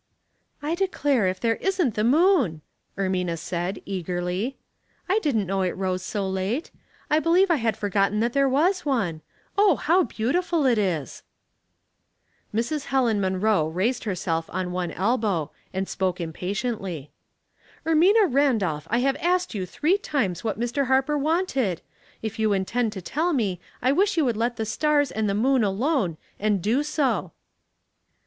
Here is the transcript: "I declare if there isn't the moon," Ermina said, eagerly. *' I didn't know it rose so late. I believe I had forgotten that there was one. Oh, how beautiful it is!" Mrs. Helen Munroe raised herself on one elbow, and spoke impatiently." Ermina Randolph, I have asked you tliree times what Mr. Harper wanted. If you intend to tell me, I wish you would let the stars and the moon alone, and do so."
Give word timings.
"I 0.63 0.73
declare 0.73 1.27
if 1.27 1.39
there 1.39 1.57
isn't 1.57 1.93
the 1.93 2.03
moon," 2.03 2.61
Ermina 2.97 3.37
said, 3.37 3.83
eagerly. 3.85 4.57
*' 4.83 5.07
I 5.07 5.19
didn't 5.19 5.45
know 5.45 5.61
it 5.61 5.77
rose 5.77 6.01
so 6.01 6.27
late. 6.27 6.71
I 7.11 7.19
believe 7.19 7.51
I 7.51 7.57
had 7.57 7.77
forgotten 7.77 8.19
that 8.19 8.33
there 8.33 8.49
was 8.49 8.83
one. 8.83 9.21
Oh, 9.59 9.75
how 9.75 10.01
beautiful 10.05 10.65
it 10.65 10.79
is!" 10.79 11.21
Mrs. 12.51 12.85
Helen 12.85 13.21
Munroe 13.21 13.67
raised 13.67 14.05
herself 14.05 14.49
on 14.51 14.71
one 14.71 14.89
elbow, 14.89 15.51
and 15.71 15.87
spoke 15.87 16.19
impatiently." 16.19 17.11
Ermina 17.85 18.25
Randolph, 18.27 18.87
I 18.89 19.01
have 19.01 19.17
asked 19.17 19.53
you 19.53 19.67
tliree 19.67 19.99
times 20.01 20.43
what 20.43 20.59
Mr. 20.59 20.87
Harper 20.87 21.15
wanted. 21.15 21.79
If 22.23 22.39
you 22.39 22.53
intend 22.53 22.91
to 22.93 23.03
tell 23.03 23.33
me, 23.33 23.61
I 23.83 23.91
wish 23.91 24.17
you 24.17 24.25
would 24.25 24.35
let 24.35 24.55
the 24.55 24.65
stars 24.65 25.11
and 25.11 25.29
the 25.29 25.35
moon 25.35 25.63
alone, 25.63 26.17
and 26.39 26.59
do 26.59 26.81
so." 26.81 27.33